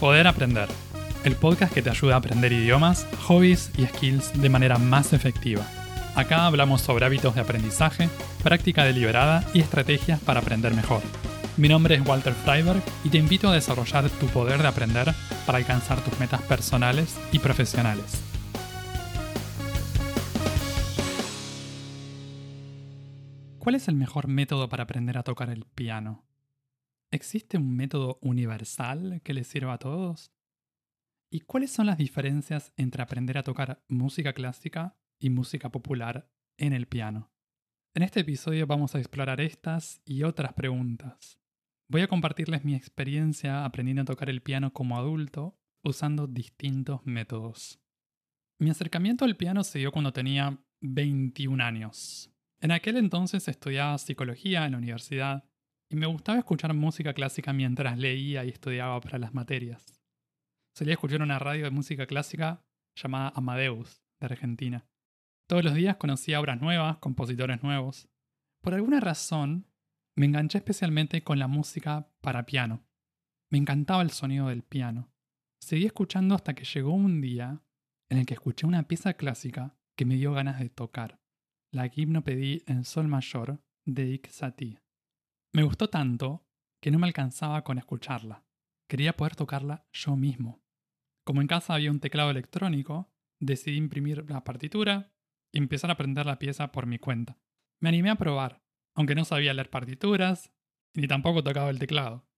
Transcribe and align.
Poder 0.00 0.26
Aprender, 0.26 0.68
el 1.24 1.36
podcast 1.36 1.72
que 1.72 1.80
te 1.80 1.88
ayuda 1.88 2.16
a 2.16 2.18
aprender 2.18 2.52
idiomas, 2.52 3.06
hobbies 3.26 3.70
y 3.78 3.86
skills 3.86 4.38
de 4.38 4.50
manera 4.50 4.76
más 4.76 5.14
efectiva. 5.14 5.66
Acá 6.14 6.44
hablamos 6.44 6.82
sobre 6.82 7.06
hábitos 7.06 7.34
de 7.34 7.40
aprendizaje, 7.40 8.10
práctica 8.42 8.84
deliberada 8.84 9.42
y 9.54 9.60
estrategias 9.60 10.20
para 10.20 10.40
aprender 10.40 10.74
mejor. 10.74 11.00
Mi 11.56 11.70
nombre 11.70 11.94
es 11.94 12.06
Walter 12.06 12.34
Freiberg 12.34 12.82
y 13.04 13.08
te 13.08 13.16
invito 13.16 13.48
a 13.48 13.54
desarrollar 13.54 14.10
tu 14.10 14.26
poder 14.26 14.60
de 14.60 14.68
aprender 14.68 15.14
para 15.46 15.56
alcanzar 15.56 15.98
tus 16.02 16.20
metas 16.20 16.42
personales 16.42 17.16
y 17.32 17.38
profesionales. 17.38 18.22
¿Cuál 23.58 23.76
es 23.76 23.88
el 23.88 23.94
mejor 23.94 24.28
método 24.28 24.68
para 24.68 24.82
aprender 24.82 25.16
a 25.16 25.22
tocar 25.22 25.48
el 25.48 25.64
piano? 25.64 26.25
¿Existe 27.16 27.56
un 27.56 27.74
método 27.74 28.18
universal 28.20 29.22
que 29.24 29.32
le 29.32 29.42
sirva 29.42 29.72
a 29.72 29.78
todos? 29.78 30.34
¿Y 31.32 31.40
cuáles 31.40 31.70
son 31.70 31.86
las 31.86 31.96
diferencias 31.96 32.74
entre 32.76 33.02
aprender 33.02 33.38
a 33.38 33.42
tocar 33.42 33.82
música 33.88 34.34
clásica 34.34 34.98
y 35.18 35.30
música 35.30 35.70
popular 35.70 36.30
en 36.58 36.74
el 36.74 36.86
piano? 36.86 37.32
En 37.94 38.02
este 38.02 38.20
episodio 38.20 38.66
vamos 38.66 38.94
a 38.94 38.98
explorar 38.98 39.40
estas 39.40 40.02
y 40.04 40.24
otras 40.24 40.52
preguntas. 40.52 41.40
Voy 41.88 42.02
a 42.02 42.08
compartirles 42.08 42.66
mi 42.66 42.74
experiencia 42.74 43.64
aprendiendo 43.64 44.02
a 44.02 44.04
tocar 44.04 44.28
el 44.28 44.42
piano 44.42 44.74
como 44.74 44.98
adulto 44.98 45.58
usando 45.82 46.26
distintos 46.26 47.00
métodos. 47.06 47.80
Mi 48.60 48.68
acercamiento 48.68 49.24
al 49.24 49.38
piano 49.38 49.64
se 49.64 49.78
dio 49.78 49.90
cuando 49.90 50.12
tenía 50.12 50.62
21 50.82 51.64
años. 51.64 52.30
En 52.60 52.72
aquel 52.72 52.98
entonces 52.98 53.48
estudiaba 53.48 53.96
psicología 53.96 54.66
en 54.66 54.72
la 54.72 54.78
universidad 54.78 55.48
y 55.88 55.96
me 55.96 56.06
gustaba 56.06 56.38
escuchar 56.38 56.74
música 56.74 57.14
clásica 57.14 57.52
mientras 57.52 57.98
leía 57.98 58.44
y 58.44 58.48
estudiaba 58.48 59.00
para 59.00 59.18
las 59.18 59.34
materias. 59.34 60.00
Solía 60.74 60.94
escuchar 60.94 61.22
una 61.22 61.38
radio 61.38 61.64
de 61.64 61.70
música 61.70 62.06
clásica 62.06 62.64
llamada 62.94 63.32
Amadeus, 63.34 64.02
de 64.20 64.26
Argentina. 64.26 64.86
Todos 65.48 65.64
los 65.64 65.74
días 65.74 65.96
conocía 65.96 66.40
obras 66.40 66.60
nuevas, 66.60 66.98
compositores 66.98 67.62
nuevos. 67.62 68.08
Por 68.62 68.74
alguna 68.74 69.00
razón, 69.00 69.66
me 70.16 70.26
enganché 70.26 70.58
especialmente 70.58 71.22
con 71.22 71.38
la 71.38 71.46
música 71.46 72.10
para 72.20 72.46
piano. 72.46 72.84
Me 73.50 73.58
encantaba 73.58 74.02
el 74.02 74.10
sonido 74.10 74.48
del 74.48 74.62
piano. 74.62 75.12
Seguí 75.60 75.86
escuchando 75.86 76.34
hasta 76.34 76.54
que 76.54 76.64
llegó 76.64 76.92
un 76.92 77.20
día 77.20 77.62
en 78.08 78.18
el 78.18 78.26
que 78.26 78.34
escuché 78.34 78.66
una 78.66 78.88
pieza 78.88 79.14
clásica 79.14 79.76
que 79.96 80.04
me 80.04 80.16
dio 80.16 80.32
ganas 80.32 80.58
de 80.58 80.68
tocar. 80.68 81.20
La 81.72 81.90
pedí 82.24 82.62
en 82.66 82.84
sol 82.84 83.08
mayor 83.08 83.60
de 83.84 84.02
Ike 84.04 84.30
Satie. 84.30 84.85
Me 85.56 85.62
gustó 85.62 85.88
tanto 85.88 86.46
que 86.82 86.90
no 86.90 86.98
me 86.98 87.06
alcanzaba 87.06 87.64
con 87.64 87.78
escucharla. 87.78 88.44
Quería 88.86 89.16
poder 89.16 89.36
tocarla 89.36 89.86
yo 89.90 90.14
mismo. 90.14 90.62
Como 91.24 91.40
en 91.40 91.46
casa 91.46 91.72
había 91.72 91.90
un 91.90 91.98
teclado 91.98 92.28
electrónico, 92.28 93.10
decidí 93.40 93.78
imprimir 93.78 94.28
la 94.28 94.44
partitura 94.44 95.14
y 95.50 95.56
empezar 95.56 95.88
a 95.88 95.94
aprender 95.94 96.26
la 96.26 96.38
pieza 96.38 96.72
por 96.72 96.84
mi 96.84 96.98
cuenta. 96.98 97.38
Me 97.80 97.88
animé 97.88 98.10
a 98.10 98.16
probar, 98.16 98.62
aunque 98.94 99.14
no 99.14 99.24
sabía 99.24 99.54
leer 99.54 99.70
partituras 99.70 100.52
ni 100.92 101.08
tampoco 101.08 101.42
tocaba 101.42 101.70
el 101.70 101.78
teclado. 101.78 102.28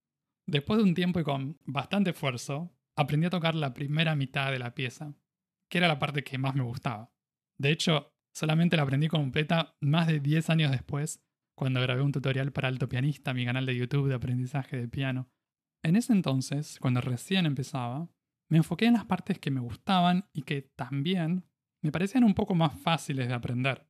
Después 0.47 0.77
de 0.77 0.85
un 0.85 0.95
tiempo 0.95 1.19
y 1.19 1.25
con 1.25 1.59
bastante 1.65 2.11
esfuerzo, 2.11 2.73
aprendí 2.95 3.27
a 3.27 3.31
tocar 3.31 3.57
la 3.57 3.75
primera 3.75 4.15
mitad 4.15 4.53
de 4.53 4.61
la 4.61 4.77
pieza, 4.77 5.17
que 5.69 5.79
era 5.79 5.89
la 5.89 5.99
parte 5.99 6.23
que 6.23 6.39
más 6.39 6.55
me 6.55 6.63
gustaba. 6.63 7.13
De 7.59 7.73
hecho, 7.73 8.15
solamente 8.33 8.77
la 8.77 8.85
aprendí 8.85 9.09
completa 9.09 9.77
más 9.81 10.07
de 10.07 10.21
10 10.21 10.51
años 10.51 10.71
después 10.71 11.21
cuando 11.59 11.81
grabé 11.81 12.03
un 12.03 12.13
tutorial 12.13 12.53
para 12.53 12.69
Alto 12.69 12.89
Pianista, 12.89 13.35
mi 13.35 13.45
canal 13.45 13.67
de 13.67 13.75
YouTube 13.75 14.09
de 14.09 14.15
aprendizaje 14.15 14.77
de 14.77 14.87
piano. 14.87 15.29
En 15.83 15.97
ese 15.97 16.13
entonces, 16.13 16.79
cuando 16.81 17.01
recién 17.01 17.47
empezaba, 17.47 18.09
me 18.49 18.59
enfoqué 18.59 18.87
en 18.87 18.93
las 18.93 19.07
partes 19.07 19.41
que 19.41 19.51
me 19.51 19.61
gustaban 19.61 20.29
y 20.33 20.43
que 20.43 20.63
también 20.63 21.45
me 21.83 21.91
parecían 21.91 22.23
un 22.23 22.35
poco 22.35 22.55
más 22.55 22.81
fáciles 22.81 23.27
de 23.27 23.35
aprender. 23.35 23.89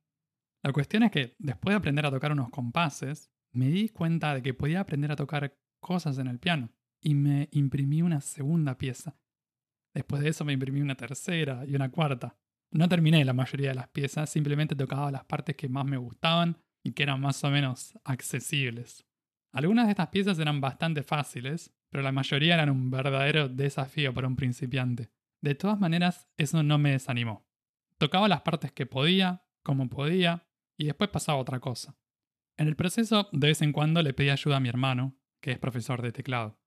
La 0.63 0.73
cuestión 0.73 1.03
es 1.03 1.11
que 1.11 1.35
después 1.37 1.73
de 1.73 1.77
aprender 1.77 2.07
a 2.07 2.09
tocar 2.09 2.31
unos 2.31 2.49
compases, 2.49 3.31
me 3.53 3.67
di 3.67 3.89
cuenta 3.89 4.33
de 4.33 4.41
que 4.41 4.55
podía 4.55 4.79
aprender 4.79 5.11
a 5.11 5.15
tocar 5.15 5.55
cosas 5.79 6.17
en 6.17 6.25
el 6.25 6.39
piano 6.39 6.71
y 6.99 7.13
me 7.13 7.49
imprimí 7.51 8.01
una 8.01 8.21
segunda 8.21 8.79
pieza. 8.79 9.15
Después 9.93 10.23
de 10.23 10.29
eso 10.29 10.43
me 10.43 10.53
imprimí 10.53 10.81
una 10.81 10.95
tercera 10.95 11.65
y 11.67 11.75
una 11.75 11.91
cuarta. 11.91 12.35
No 12.71 12.89
terminé 12.89 13.23
la 13.25 13.33
mayoría 13.33 13.69
de 13.69 13.75
las 13.75 13.89
piezas, 13.89 14.31
simplemente 14.31 14.75
tocaba 14.75 15.11
las 15.11 15.25
partes 15.25 15.55
que 15.55 15.69
más 15.69 15.85
me 15.85 15.97
gustaban 15.97 16.57
y 16.89 16.93
que 16.93 17.03
eran 17.03 17.21
más 17.21 17.43
o 17.43 17.51
menos 17.51 17.97
accesibles. 18.03 19.05
Algunas 19.51 19.85
de 19.85 19.91
estas 19.91 20.09
piezas 20.09 20.39
eran 20.39 20.59
bastante 20.59 21.03
fáciles, 21.03 21.73
pero 21.89 22.03
la 22.03 22.11
mayoría 22.11 22.55
eran 22.55 22.69
un 22.69 22.89
verdadero 22.89 23.47
desafío 23.47 24.13
para 24.13 24.27
un 24.27 24.35
principiante. 24.35 25.11
De 25.41 25.55
todas 25.55 25.79
maneras, 25.79 26.27
eso 26.37 26.61
no 26.63 26.77
me 26.77 26.91
desanimó. 26.91 27.47
Tocaba 27.97 28.27
las 28.27 28.41
partes 28.41 28.71
que 28.71 28.85
podía, 28.85 29.45
como 29.63 29.89
podía, 29.89 30.47
y 30.77 30.85
después 30.85 31.09
pasaba 31.09 31.39
otra 31.39 31.59
cosa. 31.59 31.95
En 32.57 32.67
el 32.67 32.75
proceso, 32.75 33.29
de 33.31 33.47
vez 33.47 33.61
en 33.61 33.71
cuando 33.71 34.01
le 34.01 34.13
pedí 34.13 34.29
ayuda 34.29 34.57
a 34.57 34.59
mi 34.59 34.69
hermano, 34.69 35.15
que 35.41 35.51
es 35.51 35.59
profesor 35.59 36.01
de 36.01 36.11
teclado. 36.11 36.59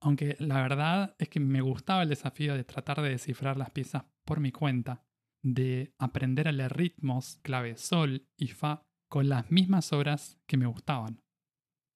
Aunque 0.00 0.36
la 0.38 0.60
verdad 0.62 1.16
es 1.18 1.28
que 1.28 1.40
me 1.40 1.60
gustaba 1.60 2.02
el 2.02 2.08
desafío 2.08 2.54
de 2.54 2.64
tratar 2.64 3.00
de 3.02 3.10
descifrar 3.10 3.56
las 3.56 3.70
piezas 3.70 4.04
por 4.24 4.40
mi 4.40 4.52
cuenta, 4.52 5.04
de 5.42 5.94
aprender 5.98 6.48
a 6.48 6.52
leer 6.52 6.76
ritmos, 6.76 7.38
clave 7.42 7.76
sol 7.76 8.26
y 8.36 8.48
fa 8.48 8.85
con 9.08 9.28
las 9.28 9.50
mismas 9.50 9.92
obras 9.92 10.38
que 10.46 10.56
me 10.56 10.66
gustaban. 10.66 11.22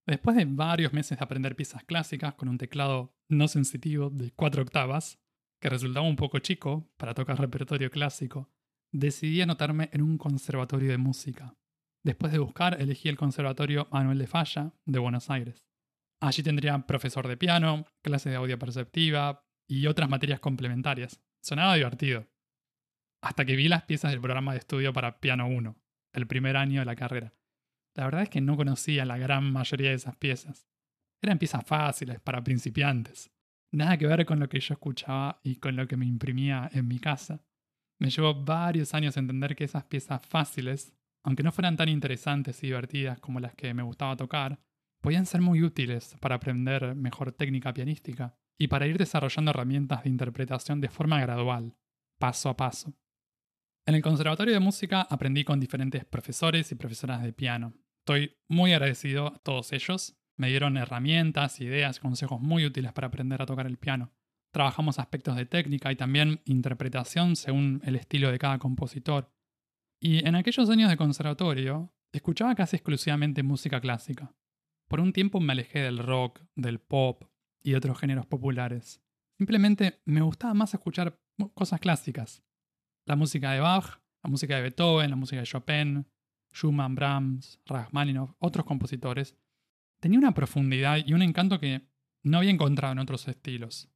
Después 0.06 0.36
de 0.36 0.44
varios 0.44 0.92
meses 0.92 1.18
de 1.18 1.24
aprender 1.24 1.56
piezas 1.56 1.84
clásicas 1.84 2.34
con 2.34 2.48
un 2.48 2.58
teclado 2.58 3.14
no 3.28 3.48
sensitivo 3.48 4.10
de 4.10 4.32
4 4.32 4.62
octavas, 4.62 5.20
que 5.60 5.68
resultaba 5.68 6.06
un 6.06 6.16
poco 6.16 6.38
chico 6.38 6.90
para 6.96 7.14
tocar 7.14 7.38
repertorio 7.38 7.90
clásico, 7.90 8.50
decidí 8.92 9.40
anotarme 9.42 9.90
en 9.92 10.02
un 10.02 10.18
conservatorio 10.18 10.90
de 10.90 10.98
música. 10.98 11.54
Después 12.02 12.32
de 12.32 12.38
buscar, 12.38 12.80
elegí 12.80 13.08
el 13.08 13.18
Conservatorio 13.18 13.86
Manuel 13.92 14.18
de 14.18 14.26
Falla 14.26 14.72
de 14.86 14.98
Buenos 14.98 15.28
Aires. 15.28 15.66
Allí 16.20 16.42
tendría 16.42 16.86
profesor 16.86 17.28
de 17.28 17.36
piano, 17.36 17.86
clases 18.02 18.32
de 18.32 18.36
audio 18.36 18.58
perceptiva 18.58 19.44
y 19.68 19.86
otras 19.86 20.08
materias 20.08 20.40
complementarias. 20.40 21.20
Sonaba 21.42 21.74
divertido. 21.74 22.26
Hasta 23.22 23.44
que 23.44 23.54
vi 23.54 23.68
las 23.68 23.84
piezas 23.84 24.10
del 24.10 24.20
programa 24.20 24.52
de 24.52 24.58
estudio 24.58 24.94
para 24.94 25.20
piano 25.20 25.46
1 25.46 25.76
el 26.12 26.26
primer 26.26 26.56
año 26.56 26.80
de 26.80 26.86
la 26.86 26.96
carrera. 26.96 27.34
La 27.94 28.04
verdad 28.04 28.22
es 28.22 28.30
que 28.30 28.40
no 28.40 28.56
conocía 28.56 29.04
la 29.04 29.18
gran 29.18 29.52
mayoría 29.52 29.90
de 29.90 29.96
esas 29.96 30.16
piezas. 30.16 30.68
Eran 31.22 31.38
piezas 31.38 31.64
fáciles 31.64 32.20
para 32.20 32.42
principiantes. 32.42 33.30
Nada 33.72 33.98
que 33.98 34.06
ver 34.06 34.24
con 34.26 34.40
lo 34.40 34.48
que 34.48 34.60
yo 34.60 34.74
escuchaba 34.74 35.40
y 35.42 35.56
con 35.56 35.76
lo 35.76 35.86
que 35.86 35.96
me 35.96 36.06
imprimía 36.06 36.70
en 36.72 36.88
mi 36.88 36.98
casa. 36.98 37.44
Me 37.98 38.10
llevó 38.10 38.34
varios 38.34 38.94
años 38.94 39.16
entender 39.16 39.54
que 39.54 39.64
esas 39.64 39.84
piezas 39.84 40.24
fáciles, 40.24 40.92
aunque 41.22 41.42
no 41.42 41.52
fueran 41.52 41.76
tan 41.76 41.88
interesantes 41.88 42.62
y 42.62 42.68
divertidas 42.68 43.20
como 43.20 43.40
las 43.40 43.54
que 43.54 43.74
me 43.74 43.82
gustaba 43.82 44.16
tocar, 44.16 44.58
podían 45.00 45.26
ser 45.26 45.40
muy 45.40 45.62
útiles 45.62 46.16
para 46.20 46.36
aprender 46.36 46.94
mejor 46.94 47.32
técnica 47.32 47.72
pianística 47.72 48.34
y 48.58 48.68
para 48.68 48.86
ir 48.86 48.98
desarrollando 48.98 49.50
herramientas 49.50 50.04
de 50.04 50.10
interpretación 50.10 50.80
de 50.80 50.88
forma 50.88 51.20
gradual, 51.20 51.74
paso 52.18 52.48
a 52.48 52.56
paso. 52.56 52.94
En 53.90 53.96
el 53.96 54.02
Conservatorio 54.02 54.54
de 54.54 54.60
Música 54.60 55.00
aprendí 55.00 55.42
con 55.42 55.58
diferentes 55.58 56.04
profesores 56.04 56.70
y 56.70 56.76
profesoras 56.76 57.24
de 57.24 57.32
piano. 57.32 57.74
Estoy 57.98 58.36
muy 58.46 58.72
agradecido 58.72 59.34
a 59.34 59.38
todos 59.40 59.72
ellos. 59.72 60.16
Me 60.36 60.48
dieron 60.48 60.76
herramientas, 60.76 61.60
ideas, 61.60 61.98
consejos 61.98 62.40
muy 62.40 62.64
útiles 62.64 62.92
para 62.92 63.08
aprender 63.08 63.42
a 63.42 63.46
tocar 63.46 63.66
el 63.66 63.78
piano. 63.78 64.12
Trabajamos 64.52 65.00
aspectos 65.00 65.34
de 65.34 65.44
técnica 65.44 65.90
y 65.90 65.96
también 65.96 66.40
interpretación 66.44 67.34
según 67.34 67.82
el 67.84 67.96
estilo 67.96 68.30
de 68.30 68.38
cada 68.38 68.60
compositor. 68.60 69.34
Y 69.98 70.24
en 70.24 70.36
aquellos 70.36 70.70
años 70.70 70.88
de 70.88 70.96
conservatorio, 70.96 71.92
escuchaba 72.12 72.54
casi 72.54 72.76
exclusivamente 72.76 73.42
música 73.42 73.80
clásica. 73.80 74.32
Por 74.86 75.00
un 75.00 75.12
tiempo 75.12 75.40
me 75.40 75.52
alejé 75.52 75.80
del 75.80 75.98
rock, 75.98 76.42
del 76.54 76.78
pop 76.78 77.24
y 77.60 77.72
de 77.72 77.78
otros 77.78 77.98
géneros 77.98 78.26
populares. 78.26 79.02
Simplemente 79.36 80.00
me 80.04 80.20
gustaba 80.20 80.54
más 80.54 80.74
escuchar 80.74 81.18
cosas 81.54 81.80
clásicas 81.80 82.44
la 83.06 83.16
música 83.16 83.52
de 83.52 83.60
Bach, 83.60 84.00
la 84.22 84.30
música 84.30 84.56
de 84.56 84.62
Beethoven, 84.62 85.10
la 85.10 85.16
música 85.16 85.40
de 85.40 85.46
Chopin, 85.46 86.06
Schumann, 86.52 86.94
Brahms, 86.94 87.60
Rachmaninoff, 87.66 88.32
otros 88.38 88.66
compositores, 88.66 89.36
tenía 90.00 90.18
una 90.18 90.34
profundidad 90.34 90.98
y 91.04 91.12
un 91.12 91.22
encanto 91.22 91.60
que 91.60 91.88
no 92.22 92.38
había 92.38 92.50
encontrado 92.50 92.92
en 92.92 92.98
otros 92.98 93.26
estilos. 93.28 93.88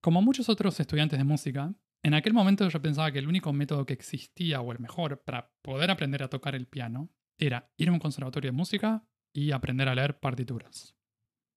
Como 0.00 0.22
muchos 0.22 0.48
otros 0.48 0.78
estudiantes 0.80 1.18
de 1.18 1.24
música, 1.24 1.74
en 2.02 2.14
aquel 2.14 2.34
momento 2.34 2.68
yo 2.68 2.82
pensaba 2.82 3.10
que 3.10 3.18
el 3.18 3.28
único 3.28 3.52
método 3.52 3.86
que 3.86 3.94
existía 3.94 4.60
o 4.60 4.72
el 4.72 4.78
mejor 4.78 5.22
para 5.24 5.50
poder 5.62 5.90
aprender 5.90 6.22
a 6.22 6.28
tocar 6.28 6.54
el 6.54 6.66
piano 6.66 7.10
era 7.38 7.72
ir 7.78 7.88
a 7.88 7.92
un 7.92 7.98
conservatorio 7.98 8.50
de 8.50 8.56
música 8.56 9.06
y 9.32 9.52
aprender 9.52 9.88
a 9.88 9.94
leer 9.94 10.20
partituras. 10.20 10.94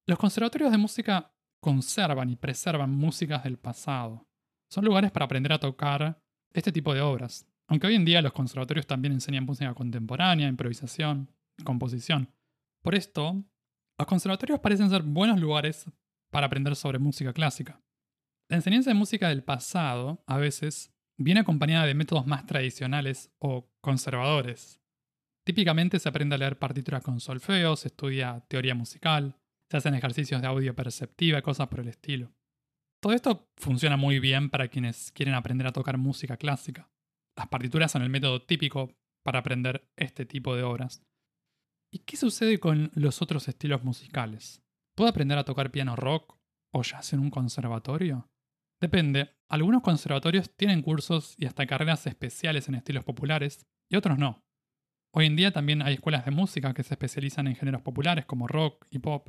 Los 0.06 0.18
conservatorios 0.18 0.72
de 0.72 0.78
música 0.78 1.34
conservan 1.60 2.30
y 2.30 2.36
preservan 2.36 2.90
músicas 2.90 3.44
del 3.44 3.58
pasado. 3.58 4.26
Son 4.70 4.84
lugares 4.84 5.10
para 5.10 5.26
aprender 5.26 5.52
a 5.52 5.60
tocar 5.60 6.22
este 6.52 6.72
tipo 6.72 6.94
de 6.94 7.00
obras. 7.00 7.46
Aunque 7.68 7.86
hoy 7.86 7.94
en 7.94 8.04
día 8.04 8.22
los 8.22 8.32
conservatorios 8.32 8.86
también 8.86 9.12
enseñan 9.12 9.44
música 9.44 9.74
contemporánea, 9.74 10.48
improvisación, 10.48 11.30
composición. 11.64 12.32
Por 12.82 12.94
esto, 12.94 13.44
los 13.98 14.06
conservatorios 14.06 14.60
parecen 14.60 14.88
ser 14.88 15.02
buenos 15.02 15.38
lugares 15.40 15.90
para 16.30 16.46
aprender 16.46 16.76
sobre 16.76 16.98
música 16.98 17.32
clásica. 17.32 17.82
La 18.48 18.56
enseñanza 18.56 18.90
de 18.90 18.94
música 18.94 19.28
del 19.28 19.44
pasado, 19.44 20.22
a 20.26 20.38
veces, 20.38 20.94
viene 21.18 21.40
acompañada 21.40 21.86
de 21.86 21.94
métodos 21.94 22.26
más 22.26 22.46
tradicionales 22.46 23.30
o 23.38 23.70
conservadores. 23.80 24.80
Típicamente 25.44 25.98
se 25.98 26.08
aprende 26.08 26.36
a 26.36 26.38
leer 26.38 26.58
partituras 26.58 27.02
con 27.02 27.20
solfeo, 27.20 27.76
se 27.76 27.88
estudia 27.88 28.44
teoría 28.48 28.74
musical, 28.74 29.36
se 29.70 29.76
hacen 29.76 29.94
ejercicios 29.94 30.40
de 30.40 30.46
audio 30.46 30.74
perceptiva 30.74 31.38
y 31.38 31.42
cosas 31.42 31.68
por 31.68 31.80
el 31.80 31.88
estilo. 31.88 32.32
Todo 33.00 33.12
esto 33.12 33.48
funciona 33.56 33.96
muy 33.96 34.18
bien 34.18 34.50
para 34.50 34.68
quienes 34.68 35.12
quieren 35.12 35.34
aprender 35.34 35.66
a 35.66 35.72
tocar 35.72 35.98
música 35.98 36.36
clásica. 36.36 36.90
Las 37.36 37.48
partituras 37.48 37.92
son 37.92 38.02
el 38.02 38.10
método 38.10 38.42
típico 38.42 38.92
para 39.24 39.38
aprender 39.38 39.88
este 39.96 40.26
tipo 40.26 40.56
de 40.56 40.64
obras. 40.64 41.02
¿Y 41.92 42.00
qué 42.00 42.16
sucede 42.16 42.58
con 42.58 42.90
los 42.94 43.22
otros 43.22 43.46
estilos 43.48 43.84
musicales? 43.84 44.62
¿Puedo 44.96 45.10
aprender 45.10 45.38
a 45.38 45.44
tocar 45.44 45.70
piano 45.70 45.94
rock 45.94 46.36
o 46.72 46.82
jazz 46.82 47.12
en 47.12 47.20
un 47.20 47.30
conservatorio? 47.30 48.28
Depende. 48.80 49.36
Algunos 49.48 49.82
conservatorios 49.82 50.54
tienen 50.56 50.82
cursos 50.82 51.34
y 51.38 51.46
hasta 51.46 51.66
carreras 51.66 52.06
especiales 52.06 52.68
en 52.68 52.74
estilos 52.74 53.04
populares, 53.04 53.66
y 53.90 53.96
otros 53.96 54.18
no. 54.18 54.42
Hoy 55.14 55.26
en 55.26 55.36
día 55.36 55.52
también 55.52 55.82
hay 55.82 55.94
escuelas 55.94 56.24
de 56.24 56.32
música 56.32 56.74
que 56.74 56.82
se 56.82 56.94
especializan 56.94 57.46
en 57.46 57.56
géneros 57.56 57.82
populares 57.82 58.26
como 58.26 58.46
rock 58.46 58.86
y 58.90 58.98
pop. 58.98 59.28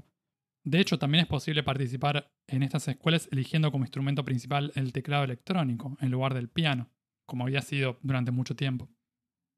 De 0.69 0.80
hecho, 0.80 1.00
también 1.00 1.24
es 1.24 1.27
posible 1.27 1.63
participar 1.63 2.31
en 2.45 2.62
estas 2.62 2.88
escuelas 2.88 3.27
eligiendo 3.31 3.71
como 3.71 3.86
instrumento 3.86 4.24
principal 4.24 4.71
el 4.75 4.94
teclado 4.94 5.24
electrónico 5.24 5.98
en 6.00 6.12
lugar 6.12 6.36
del 6.36 6.48
piano, 6.48 6.92
como 7.25 7.45
había 7.45 7.63
sido 7.63 7.98
durante 8.04 8.30
mucho 8.30 8.56
tiempo. 8.56 8.88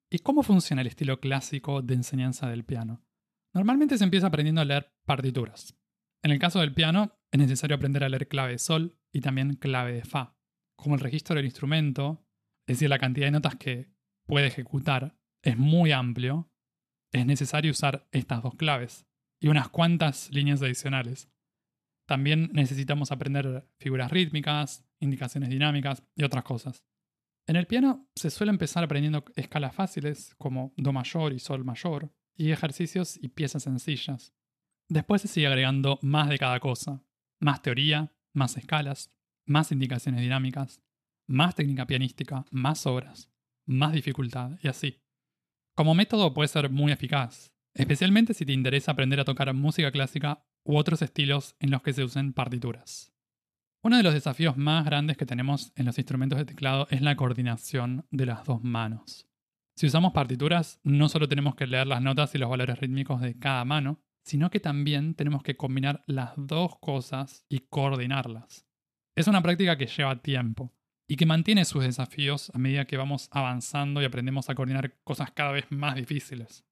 ¿Y 0.09 0.19
cómo 0.19 0.41
funciona 0.41 0.81
el 0.81 0.87
estilo 0.87 1.19
clásico 1.19 1.81
de 1.81 1.95
enseñanza 1.95 2.49
del 2.49 2.63
piano? 2.63 3.03
Normalmente 3.53 3.97
se 3.97 4.05
empieza 4.05 4.27
aprendiendo 4.27 4.61
a 4.61 4.65
leer 4.65 4.93
partituras. 5.05 5.77
En 6.23 6.31
el 6.31 6.39
caso 6.39 6.61
del 6.61 6.73
piano, 6.73 7.19
es 7.29 7.39
necesario 7.41 7.75
aprender 7.75 8.05
a 8.05 8.09
leer 8.09 8.29
clave 8.29 8.53
de 8.53 8.59
sol 8.59 8.97
y 9.11 9.19
también 9.19 9.55
clave 9.55 9.91
de 9.91 10.05
fa. 10.05 10.37
Como 10.77 10.95
el 10.95 11.01
registro 11.01 11.35
del 11.35 11.43
instrumento, 11.43 12.25
es 12.67 12.77
decir, 12.77 12.89
la 12.89 12.99
cantidad 12.99 13.27
de 13.27 13.31
notas 13.31 13.55
que 13.57 13.91
puede 14.25 14.47
ejecutar, 14.47 15.17
es 15.43 15.57
muy 15.57 15.91
amplio, 15.91 16.49
es 17.11 17.25
necesario 17.25 17.71
usar 17.71 18.07
estas 18.13 18.41
dos 18.43 18.55
claves 18.55 19.10
y 19.41 19.49
unas 19.49 19.67
cuantas 19.69 20.29
líneas 20.31 20.61
adicionales. 20.61 21.29
También 22.07 22.49
necesitamos 22.53 23.11
aprender 23.11 23.67
figuras 23.79 24.11
rítmicas, 24.11 24.85
indicaciones 24.99 25.49
dinámicas 25.49 26.03
y 26.15 26.23
otras 26.23 26.43
cosas. 26.43 26.85
En 27.47 27.55
el 27.55 27.67
piano 27.67 28.07
se 28.15 28.29
suele 28.29 28.51
empezar 28.51 28.83
aprendiendo 28.83 29.25
escalas 29.35 29.75
fáciles 29.75 30.35
como 30.38 30.73
Do 30.77 30.93
mayor 30.93 31.33
y 31.33 31.39
Sol 31.39 31.65
mayor, 31.65 32.13
y 32.38 32.51
ejercicios 32.51 33.17
y 33.21 33.29
piezas 33.29 33.63
sencillas. 33.63 34.33
Después 34.88 35.21
se 35.21 35.27
sigue 35.27 35.47
agregando 35.47 35.99
más 36.01 36.29
de 36.29 36.37
cada 36.37 36.59
cosa, 36.59 37.03
más 37.39 37.61
teoría, 37.61 38.13
más 38.33 38.57
escalas, 38.57 39.11
más 39.45 39.71
indicaciones 39.71 40.21
dinámicas, 40.21 40.81
más 41.27 41.55
técnica 41.55 41.87
pianística, 41.87 42.45
más 42.51 42.85
obras, 42.85 43.29
más 43.65 43.94
dificultad 43.94 44.51
y 44.61 44.67
así. 44.67 45.01
Como 45.75 45.95
método 45.95 46.33
puede 46.33 46.47
ser 46.47 46.69
muy 46.69 46.91
eficaz, 46.91 47.53
especialmente 47.73 48.33
si 48.33 48.45
te 48.45 48.53
interesa 48.53 48.91
aprender 48.91 49.19
a 49.19 49.25
tocar 49.25 49.53
música 49.53 49.91
clásica 49.91 50.44
u 50.63 50.77
otros 50.77 51.01
estilos 51.01 51.56
en 51.59 51.71
los 51.71 51.81
que 51.81 51.94
se 51.94 52.03
usen 52.03 52.33
partituras. 52.33 53.13
Uno 53.83 53.97
de 53.97 54.03
los 54.03 54.13
desafíos 54.13 54.57
más 54.57 54.85
grandes 54.85 55.18
que 55.18 55.25
tenemos 55.25 55.73
en 55.75 55.85
los 55.85 55.97
instrumentos 55.97 56.38
de 56.38 56.45
teclado 56.45 56.88
es 56.91 57.01
la 57.01 57.15
coordinación 57.15 58.06
de 58.12 58.27
las 58.27 58.45
dos 58.45 58.63
manos. 58.63 59.27
Si 59.75 59.88
usamos 59.88 60.13
partituras, 60.13 60.79
no 60.83 61.09
solo 61.09 61.27
tenemos 61.27 61.56
que 61.56 61.65
leer 61.65 61.88
las 61.88 62.01
notas 62.01 62.35
y 62.35 62.38
los 62.38 62.50
valores 62.50 62.79
rítmicos 62.79 63.21
de 63.21 63.39
cada 63.39 63.65
mano, 63.65 64.00
sino 64.23 64.51
que 64.51 64.59
también 64.59 65.15
tenemos 65.15 65.41
que 65.41 65.57
combinar 65.57 66.03
las 66.06 66.33
dos 66.38 66.77
cosas 66.79 67.45
y 67.50 67.62
coordinarlas. 67.62 68.68
Es 69.15 69.27
una 69.27 69.41
práctica 69.41 69.77
que 69.77 69.88
lleva 69.88 70.21
tiempo 70.21 70.73
y 71.07 71.15
que 71.15 71.25
mantiene 71.25 71.65
sus 71.65 71.83
desafíos 71.83 72.51
a 72.53 72.59
medida 72.59 72.85
que 72.85 72.97
vamos 72.97 73.29
avanzando 73.31 74.01
y 74.01 74.06
aprendemos 74.06 74.50
a 74.50 74.56
coordinar 74.56 75.00
cosas 75.03 75.31
cada 75.31 75.51
vez 75.51 75.65
más 75.71 75.95
difíciles. 75.95 76.63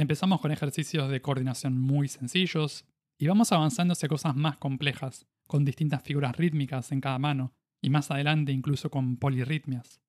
Empezamos 0.00 0.40
con 0.40 0.50
ejercicios 0.50 1.10
de 1.10 1.20
coordinación 1.20 1.78
muy 1.78 2.08
sencillos 2.08 2.86
y 3.18 3.26
vamos 3.26 3.52
avanzando 3.52 3.92
hacia 3.92 4.08
cosas 4.08 4.34
más 4.34 4.56
complejas, 4.56 5.26
con 5.46 5.66
distintas 5.66 6.02
figuras 6.02 6.34
rítmicas 6.38 6.90
en 6.90 7.02
cada 7.02 7.18
mano 7.18 7.52
y 7.82 7.90
más 7.90 8.10
adelante 8.10 8.50
incluso 8.50 8.90
con 8.90 9.18
polirritmias. 9.18 10.00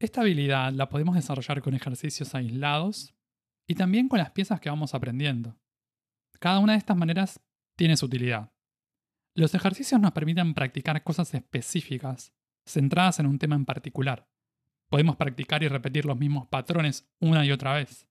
Esta 0.00 0.22
habilidad 0.22 0.72
la 0.72 0.88
podemos 0.88 1.14
desarrollar 1.14 1.60
con 1.60 1.74
ejercicios 1.74 2.34
aislados 2.34 3.14
y 3.68 3.74
también 3.74 4.08
con 4.08 4.18
las 4.18 4.30
piezas 4.30 4.60
que 4.60 4.70
vamos 4.70 4.94
aprendiendo. 4.94 5.58
Cada 6.40 6.58
una 6.60 6.72
de 6.72 6.78
estas 6.78 6.96
maneras 6.96 7.38
tiene 7.76 7.98
su 7.98 8.06
utilidad. 8.06 8.50
Los 9.34 9.54
ejercicios 9.54 10.00
nos 10.00 10.12
permiten 10.12 10.54
practicar 10.54 11.04
cosas 11.04 11.34
específicas, 11.34 12.32
centradas 12.66 13.18
en 13.18 13.26
un 13.26 13.38
tema 13.38 13.56
en 13.56 13.66
particular. 13.66 14.26
Podemos 14.88 15.16
practicar 15.16 15.62
y 15.62 15.68
repetir 15.68 16.06
los 16.06 16.18
mismos 16.18 16.48
patrones 16.48 17.06
una 17.20 17.44
y 17.44 17.52
otra 17.52 17.74
vez. 17.74 18.08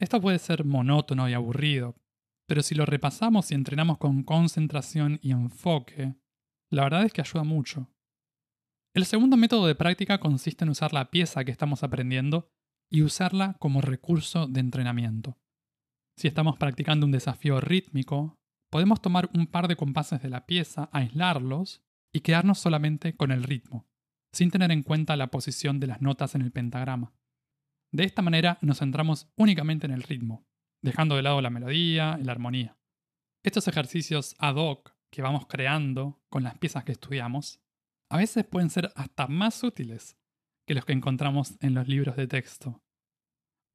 Esto 0.00 0.20
puede 0.20 0.38
ser 0.38 0.64
monótono 0.64 1.28
y 1.28 1.34
aburrido, 1.34 1.96
pero 2.46 2.62
si 2.62 2.74
lo 2.74 2.84
repasamos 2.84 3.50
y 3.50 3.54
entrenamos 3.54 3.98
con 3.98 4.22
concentración 4.22 5.18
y 5.22 5.30
enfoque, 5.30 6.16
la 6.70 6.84
verdad 6.84 7.04
es 7.04 7.12
que 7.12 7.20
ayuda 7.20 7.44
mucho. 7.44 7.90
El 8.94 9.06
segundo 9.06 9.36
método 9.36 9.66
de 9.66 9.74
práctica 9.74 10.18
consiste 10.18 10.64
en 10.64 10.70
usar 10.70 10.92
la 10.92 11.10
pieza 11.10 11.44
que 11.44 11.50
estamos 11.50 11.82
aprendiendo 11.82 12.48
y 12.90 13.02
usarla 13.02 13.54
como 13.58 13.80
recurso 13.80 14.46
de 14.46 14.60
entrenamiento. 14.60 15.38
Si 16.16 16.28
estamos 16.28 16.58
practicando 16.58 17.06
un 17.06 17.12
desafío 17.12 17.60
rítmico, 17.60 18.38
podemos 18.70 19.00
tomar 19.00 19.30
un 19.34 19.46
par 19.46 19.68
de 19.68 19.76
compases 19.76 20.22
de 20.22 20.28
la 20.28 20.46
pieza, 20.46 20.90
aislarlos 20.92 21.82
y 22.12 22.20
quedarnos 22.20 22.58
solamente 22.58 23.16
con 23.16 23.32
el 23.32 23.42
ritmo, 23.42 23.88
sin 24.32 24.50
tener 24.50 24.70
en 24.70 24.82
cuenta 24.82 25.16
la 25.16 25.28
posición 25.28 25.80
de 25.80 25.88
las 25.88 26.00
notas 26.00 26.34
en 26.36 26.42
el 26.42 26.52
pentagrama. 26.52 27.12
De 27.94 28.02
esta 28.02 28.22
manera 28.22 28.58
nos 28.60 28.80
centramos 28.80 29.30
únicamente 29.36 29.86
en 29.86 29.92
el 29.92 30.02
ritmo, 30.02 30.44
dejando 30.82 31.14
de 31.14 31.22
lado 31.22 31.40
la 31.40 31.50
melodía 31.50 32.18
y 32.20 32.24
la 32.24 32.32
armonía. 32.32 32.76
Estos 33.44 33.68
ejercicios 33.68 34.34
ad 34.40 34.56
hoc 34.56 34.96
que 35.12 35.22
vamos 35.22 35.46
creando 35.46 36.20
con 36.28 36.42
las 36.42 36.58
piezas 36.58 36.82
que 36.82 36.90
estudiamos, 36.90 37.60
a 38.10 38.16
veces 38.16 38.44
pueden 38.46 38.68
ser 38.68 38.90
hasta 38.96 39.28
más 39.28 39.62
útiles 39.62 40.18
que 40.66 40.74
los 40.74 40.84
que 40.84 40.92
encontramos 40.92 41.56
en 41.60 41.74
los 41.74 41.86
libros 41.86 42.16
de 42.16 42.26
texto. 42.26 42.82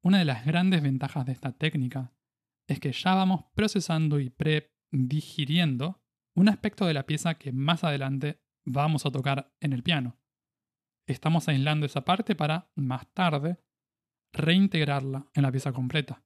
Una 0.04 0.18
de 0.18 0.26
las 0.26 0.44
grandes 0.44 0.82
ventajas 0.82 1.24
de 1.24 1.32
esta 1.32 1.52
técnica 1.52 2.12
es 2.68 2.78
que 2.78 2.92
ya 2.92 3.14
vamos 3.14 3.46
procesando 3.54 4.20
y 4.20 4.28
predigiriendo 4.28 6.02
un 6.36 6.50
aspecto 6.50 6.84
de 6.84 6.92
la 6.92 7.06
pieza 7.06 7.36
que 7.36 7.52
más 7.52 7.84
adelante 7.84 8.42
vamos 8.66 9.06
a 9.06 9.10
tocar 9.10 9.50
en 9.60 9.72
el 9.72 9.82
piano. 9.82 10.18
Estamos 11.08 11.48
aislando 11.48 11.86
esa 11.86 12.04
parte 12.04 12.34
para, 12.36 12.70
más 12.74 13.06
tarde, 13.14 13.56
reintegrarla 14.32 15.26
en 15.34 15.42
la 15.42 15.52
pieza 15.52 15.72
completa. 15.72 16.22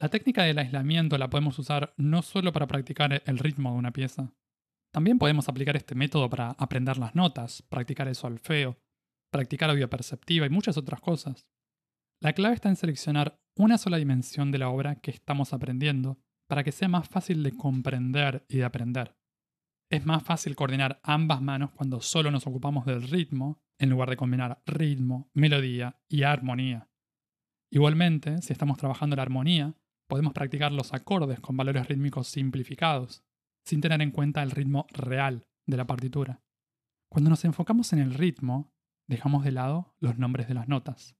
La 0.00 0.08
técnica 0.08 0.42
del 0.42 0.58
aislamiento 0.58 1.16
la 1.16 1.30
podemos 1.30 1.58
usar 1.58 1.94
no 1.96 2.22
solo 2.22 2.52
para 2.52 2.66
practicar 2.66 3.22
el 3.24 3.38
ritmo 3.38 3.72
de 3.72 3.78
una 3.78 3.92
pieza. 3.92 4.34
También 4.92 5.18
podemos 5.18 5.48
aplicar 5.48 5.76
este 5.76 5.94
método 5.94 6.28
para 6.28 6.50
aprender 6.50 6.98
las 6.98 7.14
notas, 7.14 7.62
practicar 7.62 8.08
el 8.08 8.14
solfeo, 8.14 8.78
practicar 9.30 9.70
audio 9.70 9.88
perceptiva 9.88 10.44
y 10.44 10.50
muchas 10.50 10.76
otras 10.76 11.00
cosas. 11.00 11.46
La 12.20 12.34
clave 12.34 12.54
está 12.54 12.68
en 12.68 12.76
seleccionar 12.76 13.40
una 13.56 13.78
sola 13.78 13.96
dimensión 13.96 14.50
de 14.50 14.58
la 14.58 14.68
obra 14.68 14.96
que 14.96 15.10
estamos 15.10 15.52
aprendiendo 15.52 16.18
para 16.48 16.64
que 16.64 16.72
sea 16.72 16.88
más 16.88 17.08
fácil 17.08 17.42
de 17.42 17.56
comprender 17.56 18.44
y 18.48 18.58
de 18.58 18.64
aprender. 18.64 19.16
Es 19.90 20.04
más 20.04 20.22
fácil 20.22 20.56
coordinar 20.56 21.00
ambas 21.02 21.42
manos 21.42 21.70
cuando 21.72 22.00
solo 22.00 22.30
nos 22.30 22.46
ocupamos 22.46 22.86
del 22.86 23.02
ritmo 23.02 23.62
en 23.78 23.90
lugar 23.90 24.10
de 24.10 24.16
combinar 24.16 24.62
ritmo, 24.66 25.30
melodía 25.34 26.00
y 26.08 26.22
armonía. 26.22 26.88
Igualmente, 27.74 28.42
si 28.42 28.52
estamos 28.52 28.76
trabajando 28.76 29.16
la 29.16 29.22
armonía, 29.22 29.74
podemos 30.06 30.34
practicar 30.34 30.72
los 30.72 30.92
acordes 30.92 31.40
con 31.40 31.56
valores 31.56 31.88
rítmicos 31.88 32.28
simplificados, 32.28 33.24
sin 33.64 33.80
tener 33.80 34.02
en 34.02 34.10
cuenta 34.10 34.42
el 34.42 34.50
ritmo 34.50 34.86
real 34.90 35.46
de 35.66 35.78
la 35.78 35.86
partitura. 35.86 36.42
Cuando 37.08 37.30
nos 37.30 37.46
enfocamos 37.46 37.94
en 37.94 38.00
el 38.00 38.12
ritmo, 38.12 38.74
dejamos 39.08 39.42
de 39.42 39.52
lado 39.52 39.94
los 40.00 40.18
nombres 40.18 40.48
de 40.48 40.54
las 40.54 40.68
notas. 40.68 41.16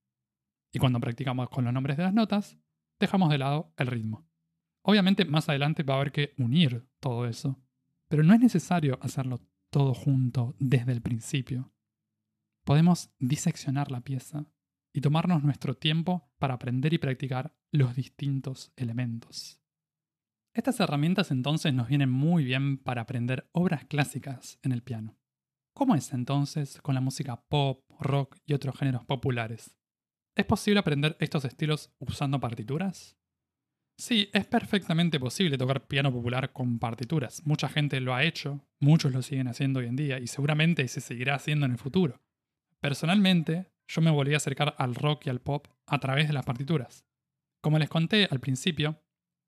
Y 0.74 0.78
cuando 0.78 1.00
practicamos 1.00 1.48
con 1.48 1.64
los 1.64 1.72
nombres 1.72 1.96
de 1.96 2.02
las 2.02 2.12
notas, 2.12 2.58
dejamos 3.00 3.30
de 3.30 3.38
lado 3.38 3.72
el 3.78 3.86
ritmo. 3.86 4.28
Obviamente 4.82 5.24
más 5.24 5.48
adelante 5.48 5.84
va 5.84 5.94
a 5.94 5.96
haber 5.96 6.12
que 6.12 6.34
unir 6.36 6.86
todo 7.00 7.26
eso, 7.26 7.62
pero 8.08 8.24
no 8.24 8.34
es 8.34 8.40
necesario 8.40 8.98
hacerlo 9.00 9.40
todo 9.70 9.94
junto 9.94 10.54
desde 10.58 10.92
el 10.92 11.00
principio. 11.00 11.72
Podemos 12.66 13.10
diseccionar 13.18 13.90
la 13.90 14.02
pieza 14.02 14.46
y 14.92 15.00
tomarnos 15.00 15.42
nuestro 15.42 15.74
tiempo 15.74 16.30
para 16.38 16.54
aprender 16.54 16.92
y 16.92 16.98
practicar 16.98 17.54
los 17.70 17.94
distintos 17.96 18.72
elementos. 18.76 19.60
Estas 20.54 20.80
herramientas 20.80 21.30
entonces 21.30 21.72
nos 21.72 21.88
vienen 21.88 22.10
muy 22.10 22.44
bien 22.44 22.76
para 22.76 23.02
aprender 23.02 23.48
obras 23.52 23.84
clásicas 23.86 24.58
en 24.62 24.72
el 24.72 24.82
piano. 24.82 25.16
¿Cómo 25.74 25.94
es 25.94 26.12
entonces 26.12 26.80
con 26.82 26.94
la 26.94 27.00
música 27.00 27.42
pop, 27.48 27.84
rock 27.98 28.36
y 28.44 28.52
otros 28.52 28.76
géneros 28.78 29.04
populares? 29.06 29.78
¿Es 30.36 30.44
posible 30.44 30.80
aprender 30.80 31.16
estos 31.20 31.46
estilos 31.46 31.90
usando 31.98 32.38
partituras? 32.38 33.16
Sí, 33.98 34.28
es 34.32 34.46
perfectamente 34.46 35.20
posible 35.20 35.56
tocar 35.56 35.86
piano 35.86 36.12
popular 36.12 36.52
con 36.52 36.78
partituras. 36.78 37.46
Mucha 37.46 37.68
gente 37.68 38.00
lo 38.00 38.14
ha 38.14 38.24
hecho, 38.24 38.66
muchos 38.80 39.12
lo 39.12 39.22
siguen 39.22 39.48
haciendo 39.48 39.80
hoy 39.80 39.86
en 39.86 39.96
día 39.96 40.18
y 40.18 40.26
seguramente 40.26 40.86
se 40.88 41.00
seguirá 41.00 41.34
haciendo 41.34 41.66
en 41.66 41.72
el 41.72 41.78
futuro. 41.78 42.20
Personalmente, 42.80 43.70
yo 43.92 44.00
me 44.00 44.10
volví 44.10 44.32
a 44.32 44.38
acercar 44.38 44.74
al 44.78 44.94
rock 44.94 45.26
y 45.26 45.30
al 45.30 45.40
pop 45.40 45.68
a 45.86 46.00
través 46.00 46.26
de 46.26 46.32
las 46.32 46.46
partituras. 46.46 47.04
Como 47.60 47.78
les 47.78 47.90
conté 47.90 48.26
al 48.30 48.40
principio, 48.40 49.02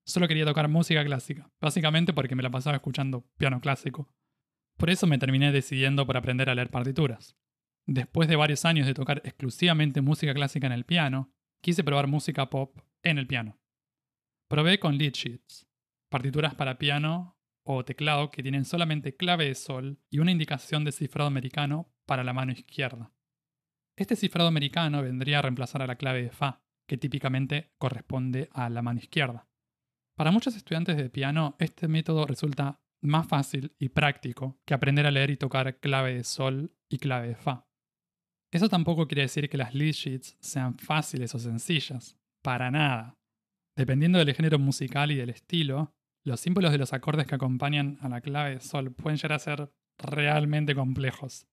solo 0.05 0.29
quería 0.29 0.45
tocar 0.45 0.69
música 0.69 1.03
clásica, 1.03 1.51
básicamente 1.61 2.13
porque 2.13 2.35
me 2.35 2.43
la 2.43 2.51
pasaba 2.51 2.77
escuchando 2.77 3.27
piano 3.39 3.61
clásico. 3.61 4.07
Por 4.77 4.91
eso 4.91 5.07
me 5.07 5.19
terminé 5.19 5.51
decidiendo 5.51 6.07
por 6.07 6.19
aprender 6.19 6.51
a 6.51 6.55
leer 6.55 6.71
partituras. 6.71 7.39
Después 7.87 8.29
de 8.29 8.37
varios 8.37 8.67
años 8.67 8.87
de 8.87 8.93
tocar 8.93 9.23
exclusivamente 9.25 10.03
música 10.03 10.35
clásica 10.35 10.67
en 10.67 10.75
el 10.75 10.85
piano, 10.85 11.33
quise 11.63 11.83
probar 11.83 12.07
música 12.07 12.51
pop 12.51 12.79
en 13.03 13.17
el 13.17 13.27
piano. 13.27 13.59
Probé 14.49 14.79
con 14.79 14.99
lead 14.99 15.13
sheets, 15.13 15.67
partituras 16.11 16.55
para 16.55 16.77
piano 16.77 17.39
o 17.65 17.83
teclado 17.85 18.31
que 18.31 18.43
tienen 18.43 18.67
solamente 18.67 19.17
clave 19.17 19.47
de 19.47 19.55
sol 19.55 19.99
y 20.11 20.19
una 20.19 20.33
indicación 20.33 20.85
de 20.85 20.93
cifrado 20.93 21.29
americano 21.29 21.91
para 22.05 22.25
la 22.25 22.35
mano 22.35 22.53
izquierda. 22.53 23.15
Este 23.97 24.17
cifrado 24.17 24.49
americano 24.49 25.03
vendría 25.03 25.39
a 25.39 25.43
reemplazar 25.43 25.81
a 25.83 25.87
la 25.87 25.97
clave 25.97 26.23
de 26.23 26.31
Fa, 26.31 26.63
que 26.89 26.99
típicamente 26.99 27.73
corresponde 27.79 28.49
a 28.53 28.69
la 28.69 28.83
mano 28.83 28.99
izquierda. 28.99 29.47
Para 30.17 30.33
muchos 30.33 30.57
estudiantes 30.57 30.97
de 30.97 31.11
piano, 31.11 31.55
este 31.59 31.87
método 31.87 32.27
resulta 32.27 32.81
más 33.03 33.29
fácil 33.29 33.75
y 33.79 33.91
práctico 33.91 34.59
que 34.65 34.75
aprender 34.75 35.07
a 35.07 35.11
leer 35.11 35.31
y 35.31 35.37
tocar 35.37 35.79
clave 35.79 36.15
de 36.15 36.25
sol 36.25 36.75
y 36.89 36.99
clave 36.99 37.29
de 37.29 37.37
fa. 37.37 37.69
Eso 38.53 38.69
tampoco 38.69 39.07
quiere 39.07 39.23
decir 39.23 39.49
que 39.49 39.59
las 39.59 39.75
lead 39.75 39.93
sheets 39.93 40.37
sean 40.41 40.79
fáciles 40.79 41.35
o 41.35 41.39
sencillas, 41.39 42.17
para 42.43 42.71
nada. 42.71 43.19
Dependiendo 43.77 44.19
del 44.19 44.35
género 44.35 44.59
musical 44.59 45.11
y 45.11 45.17
del 45.17 45.31
estilo, 45.31 45.93
los 46.25 46.41
símbolos 46.41 46.73
de 46.73 46.79
los 46.79 46.93
acordes 46.93 47.27
que 47.27 47.35
acompañan 47.35 47.99
a 48.01 48.09
la 48.09 48.21
clave 48.21 48.55
de 48.55 48.61
sol 48.61 48.93
pueden 48.93 49.19
llegar 49.19 49.33
a 49.33 49.39
ser 49.39 49.73
realmente 49.99 50.75
complejos, 50.75 51.47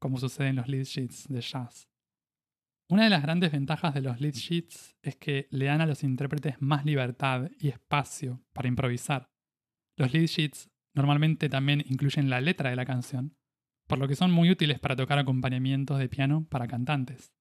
como 0.00 0.18
sucede 0.18 0.48
en 0.48 0.56
los 0.56 0.66
lead 0.66 0.84
sheets 0.84 1.28
de 1.28 1.40
jazz. 1.40 1.88
Una 2.88 3.04
de 3.04 3.10
las 3.10 3.22
grandes 3.22 3.52
ventajas 3.52 3.94
de 3.94 4.00
los 4.00 4.20
lead 4.20 4.34
sheets 4.34 4.96
es 5.02 5.14
que 5.14 5.46
le 5.50 5.66
dan 5.66 5.80
a 5.80 5.86
los 5.86 6.02
intérpretes 6.02 6.60
más 6.60 6.84
libertad 6.84 7.48
y 7.60 7.68
espacio 7.68 8.42
para 8.52 8.66
improvisar. 8.66 9.30
Los 9.96 10.12
lead 10.12 10.26
sheets 10.26 10.70
Normalmente 10.94 11.48
también 11.48 11.84
incluyen 11.86 12.30
la 12.30 12.40
letra 12.40 12.70
de 12.70 12.76
la 12.76 12.84
canción, 12.84 13.36
por 13.86 13.98
lo 13.98 14.08
que 14.08 14.16
son 14.16 14.30
muy 14.30 14.50
útiles 14.50 14.78
para 14.78 14.96
tocar 14.96 15.18
acompañamientos 15.18 15.98
de 15.98 16.08
piano 16.08 16.46
para 16.48 16.68
cantantes. 16.68 17.32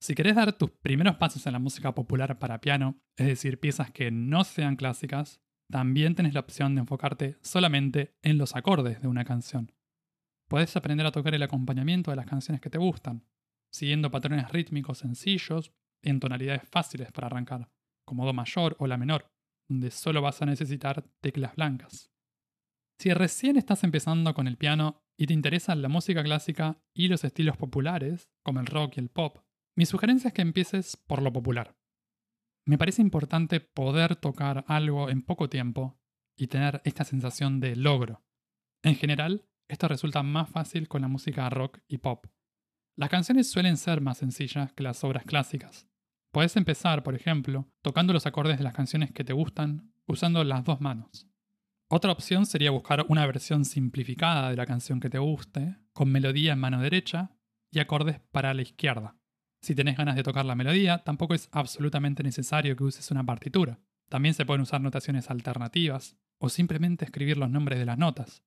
Si 0.00 0.14
querés 0.14 0.36
dar 0.36 0.52
tus 0.52 0.70
primeros 0.70 1.16
pasos 1.16 1.46
en 1.46 1.52
la 1.52 1.58
música 1.58 1.94
popular 1.94 2.38
para 2.38 2.60
piano, 2.60 3.00
es 3.16 3.26
decir, 3.26 3.60
piezas 3.60 3.90
que 3.90 4.10
no 4.10 4.44
sean 4.44 4.76
clásicas, 4.76 5.40
también 5.70 6.14
tenés 6.14 6.34
la 6.34 6.40
opción 6.40 6.74
de 6.74 6.82
enfocarte 6.82 7.36
solamente 7.40 8.14
en 8.22 8.38
los 8.38 8.54
acordes 8.54 9.00
de 9.00 9.08
una 9.08 9.24
canción. 9.24 9.72
Puedes 10.48 10.76
aprender 10.76 11.06
a 11.06 11.12
tocar 11.12 11.34
el 11.34 11.42
acompañamiento 11.42 12.10
de 12.10 12.16
las 12.16 12.26
canciones 12.26 12.60
que 12.60 12.70
te 12.70 12.78
gustan, 12.78 13.24
siguiendo 13.72 14.10
patrones 14.10 14.50
rítmicos 14.50 14.98
sencillos 14.98 15.72
en 16.02 16.20
tonalidades 16.20 16.68
fáciles 16.68 17.10
para 17.10 17.26
arrancar, 17.26 17.68
como 18.04 18.24
Do 18.24 18.32
mayor 18.32 18.76
o 18.78 18.86
La 18.86 18.96
menor, 18.96 19.32
donde 19.68 19.90
solo 19.90 20.22
vas 20.22 20.40
a 20.42 20.46
necesitar 20.46 21.04
teclas 21.20 21.56
blancas. 21.56 22.10
Si 22.98 23.12
recién 23.12 23.56
estás 23.56 23.84
empezando 23.84 24.32
con 24.34 24.46
el 24.46 24.56
piano 24.56 25.02
y 25.18 25.26
te 25.26 25.34
interesa 25.34 25.74
la 25.74 25.88
música 25.88 26.22
clásica 26.22 26.80
y 26.94 27.08
los 27.08 27.24
estilos 27.24 27.56
populares, 27.56 28.30
como 28.42 28.60
el 28.60 28.66
rock 28.66 28.96
y 28.96 29.00
el 29.00 29.10
pop, 29.10 29.38
mi 29.76 29.84
sugerencia 29.84 30.28
es 30.28 30.34
que 30.34 30.42
empieces 30.42 30.96
por 30.96 31.20
lo 31.20 31.32
popular. 31.32 31.76
Me 32.64 32.78
parece 32.78 33.02
importante 33.02 33.60
poder 33.60 34.16
tocar 34.16 34.64
algo 34.66 35.10
en 35.10 35.22
poco 35.22 35.48
tiempo 35.48 35.98
y 36.36 36.46
tener 36.46 36.80
esta 36.84 37.04
sensación 37.04 37.60
de 37.60 37.76
logro. 37.76 38.24
En 38.82 38.94
general, 38.94 39.46
esto 39.68 39.88
resulta 39.88 40.22
más 40.22 40.48
fácil 40.48 40.88
con 40.88 41.02
la 41.02 41.08
música 41.08 41.48
rock 41.50 41.78
y 41.88 41.98
pop. 41.98 42.26
Las 42.96 43.10
canciones 43.10 43.50
suelen 43.50 43.76
ser 43.76 44.00
más 44.00 44.18
sencillas 44.18 44.72
que 44.72 44.82
las 44.82 45.02
obras 45.04 45.24
clásicas. 45.24 45.86
Puedes 46.32 46.56
empezar, 46.56 47.02
por 47.02 47.14
ejemplo, 47.14 47.68
tocando 47.82 48.12
los 48.12 48.26
acordes 48.26 48.58
de 48.58 48.64
las 48.64 48.74
canciones 48.74 49.12
que 49.12 49.24
te 49.24 49.32
gustan 49.32 49.92
usando 50.06 50.44
las 50.44 50.64
dos 50.64 50.80
manos. 50.80 51.28
Otra 51.88 52.12
opción 52.12 52.46
sería 52.46 52.70
buscar 52.70 53.04
una 53.08 53.26
versión 53.26 53.64
simplificada 53.64 54.50
de 54.50 54.56
la 54.56 54.66
canción 54.66 54.98
que 54.98 55.10
te 55.10 55.18
guste, 55.18 55.76
con 55.92 56.10
melodía 56.10 56.52
en 56.52 56.58
mano 56.58 56.80
derecha 56.80 57.36
y 57.70 57.78
acordes 57.78 58.20
para 58.32 58.54
la 58.54 58.62
izquierda. 58.62 59.16
Si 59.62 59.74
tenés 59.74 59.96
ganas 59.96 60.16
de 60.16 60.22
tocar 60.22 60.44
la 60.44 60.54
melodía, 60.54 61.04
tampoco 61.04 61.34
es 61.34 61.48
absolutamente 61.52 62.22
necesario 62.22 62.76
que 62.76 62.84
uses 62.84 63.10
una 63.10 63.24
partitura. 63.24 63.80
También 64.08 64.34
se 64.34 64.44
pueden 64.44 64.62
usar 64.62 64.80
notaciones 64.80 65.30
alternativas 65.30 66.16
o 66.38 66.48
simplemente 66.48 67.04
escribir 67.04 67.36
los 67.36 67.50
nombres 67.50 67.78
de 67.78 67.86
las 67.86 67.98
notas. 67.98 68.44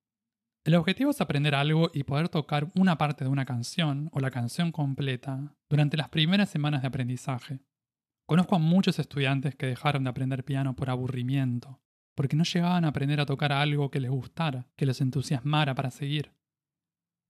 El 0.69 0.75
objetivo 0.75 1.09
es 1.09 1.19
aprender 1.19 1.55
algo 1.55 1.89
y 1.95 2.03
poder 2.03 2.29
tocar 2.29 2.67
una 2.75 2.95
parte 2.95 3.23
de 3.23 3.29
una 3.31 3.43
canción 3.43 4.11
o 4.13 4.19
la 4.19 4.29
canción 4.29 4.71
completa 4.71 5.55
durante 5.67 5.97
las 5.97 6.09
primeras 6.09 6.51
semanas 6.51 6.83
de 6.83 6.87
aprendizaje. 6.87 7.61
Conozco 8.27 8.55
a 8.55 8.59
muchos 8.59 8.99
estudiantes 8.99 9.55
que 9.55 9.65
dejaron 9.65 10.03
de 10.03 10.11
aprender 10.11 10.45
piano 10.45 10.75
por 10.75 10.91
aburrimiento 10.91 11.81
porque 12.13 12.35
no 12.35 12.43
llegaban 12.43 12.85
a 12.85 12.89
aprender 12.89 13.19
a 13.19 13.25
tocar 13.25 13.51
algo 13.51 13.89
que 13.89 13.99
les 13.99 14.11
gustara, 14.11 14.67
que 14.75 14.85
les 14.85 15.01
entusiasmara 15.01 15.73
para 15.73 15.89
seguir. 15.89 16.35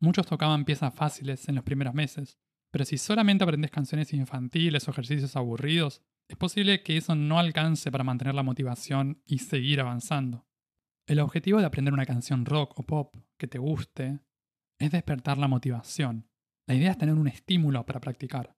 Muchos 0.01 0.27
tocaban 0.27 0.65
piezas 0.65 0.93
fáciles 0.93 1.47
en 1.47 1.55
los 1.55 1.63
primeros 1.63 1.93
meses, 1.93 2.37
pero 2.71 2.83
si 2.83 2.97
solamente 2.97 3.45
aprendes 3.45 3.71
canciones 3.71 4.11
infantiles 4.11 4.85
o 4.85 4.91
ejercicios 4.91 5.37
aburridos, 5.37 6.01
es 6.27 6.35
posible 6.35 6.83
que 6.83 6.97
eso 6.97 7.15
no 7.15 7.39
alcance 7.39 7.89
para 7.89 8.03
mantener 8.03 8.35
la 8.35 8.43
motivación 8.43 9.23
y 9.25 9.37
seguir 9.37 9.79
avanzando. 9.79 10.48
El 11.09 11.19
objetivo 11.21 11.59
de 11.59 11.65
aprender 11.65 11.91
una 11.91 12.05
canción 12.05 12.45
rock 12.45 12.77
o 12.77 12.83
pop 12.83 13.15
que 13.39 13.47
te 13.47 13.57
guste 13.57 14.19
es 14.79 14.91
despertar 14.91 15.39
la 15.39 15.47
motivación. 15.47 16.29
La 16.67 16.75
idea 16.75 16.91
es 16.91 16.99
tener 16.99 17.15
un 17.15 17.27
estímulo 17.27 17.83
para 17.83 17.99
practicar. 17.99 18.55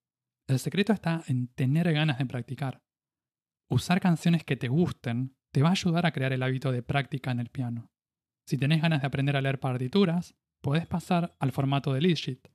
El 0.49 0.59
secreto 0.59 0.91
está 0.91 1.23
en 1.27 1.47
tener 1.47 1.93
ganas 1.93 2.17
de 2.17 2.25
practicar. 2.25 2.83
Usar 3.69 4.01
canciones 4.01 4.43
que 4.43 4.57
te 4.57 4.67
gusten 4.67 5.37
te 5.53 5.61
va 5.61 5.69
a 5.69 5.71
ayudar 5.71 6.05
a 6.05 6.11
crear 6.11 6.33
el 6.33 6.43
hábito 6.43 6.73
de 6.73 6.83
práctica 6.83 7.31
en 7.31 7.39
el 7.39 7.47
piano. 7.47 7.89
Si 8.45 8.57
tenés 8.57 8.81
ganas 8.81 8.99
de 8.99 9.07
aprender 9.07 9.37
a 9.37 9.41
leer 9.41 9.61
partituras, 9.61 10.35
podés 10.61 10.85
pasar 10.85 11.33
al 11.39 11.53
formato 11.53 11.93
de 11.93 12.01
lead 12.01 12.15
sheet, 12.15 12.49